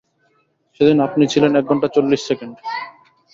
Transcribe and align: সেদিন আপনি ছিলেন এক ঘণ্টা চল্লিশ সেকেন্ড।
সেদিন 0.75 0.97
আপনি 1.07 1.23
ছিলেন 1.33 1.51
এক 1.55 1.65
ঘণ্টা 1.69 1.87
চল্লিশ 1.95 2.21
সেকেন্ড। 2.29 2.55